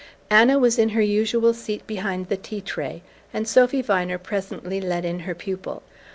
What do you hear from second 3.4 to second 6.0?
Sophy Viner presently led in her pupil.